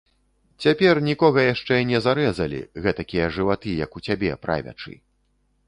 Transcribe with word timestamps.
Цяпер 0.63 0.95
нікога 1.07 1.43
яшчэ 1.53 1.75
не 1.91 1.99
зарэзалі, 2.07 2.59
гэтакія 2.87 3.29
жываты, 3.39 3.77
як 3.85 3.91
у 4.01 4.05
цябе, 4.09 4.31
правячы. 4.47 4.93